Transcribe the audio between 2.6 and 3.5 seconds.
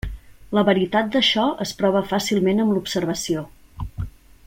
amb l'observació.